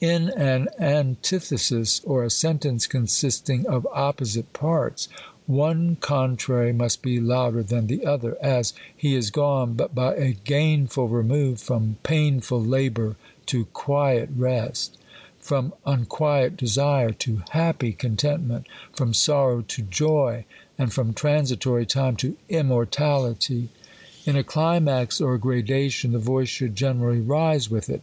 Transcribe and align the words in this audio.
In 0.00 0.30
an 0.30 0.68
antithesis, 0.78 2.00
or 2.04 2.24
a 2.24 2.28
sentenc 2.30 2.86
e 2.86 2.88
consisting 2.88 3.66
of 3.66 3.86
opposite 3.92 4.54
parts, 4.54 5.06
one 5.46 5.96
contrary 5.96 6.72
must 6.72 7.02
be 7.02 7.20
louder 7.20 7.62
than 7.62 7.86
the 7.86 8.06
other. 8.06 8.38
As," 8.42 8.72
He 8.96 9.14
is 9.14 9.30
gone, 9.30 9.74
but 9.74 9.94
by 9.94 10.14
a 10.14 10.32
gainful 10.32 11.08
remove, 11.08 11.58
from^^m 11.58 12.42
ful 12.42 12.64
labour 12.64 13.16
to 13.44 13.66
qitict 13.74 14.28
rest; 14.36 14.96
from 15.38 15.74
unquiet 15.84 16.56
desire 16.56 17.10
to 17.12 17.42
happy 17.50 17.92
eonientment; 17.92 18.64
from 18.94 19.12
sorrow 19.12 19.60
to 19.60 19.82
joy; 19.82 20.46
and 20.78 20.90
from 20.90 21.12
transitory 21.12 21.84
time 21.84 22.16
to 22.16 22.34
immQHality,'^'^ 22.48 23.68
In 24.24 24.36
a, 24.36 24.42
climax 24.42 25.20
or 25.20 25.36
gradation, 25.36 26.12
the 26.12 26.18
voice 26.18 26.48
should 26.48 26.74
generally 26.76 27.20
rise 27.20 27.68
with 27.70 27.90
it. 27.90 28.00